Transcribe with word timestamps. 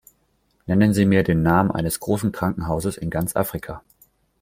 Nennen 0.65 0.95
Sie 0.95 1.05
mir 1.05 1.21
den 1.23 1.43
Namen 1.43 1.69
eines 1.69 1.99
großen 1.99 2.31
Krankenhauses 2.31 2.97
in 2.97 3.11
ganz 3.11 3.35
Afrika. 3.35 3.83